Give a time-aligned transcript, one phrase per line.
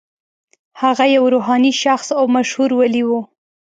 [0.81, 3.09] هغه یو روحاني شخص او مشهور ولي و.